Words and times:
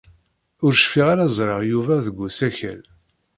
Ur 0.65 0.73
cfiɣ 0.77 1.07
ara 1.13 1.33
ẓriɣ 1.37 1.59
Yuba 1.71 1.95
deg 2.05 2.17
usakal. 2.25 2.79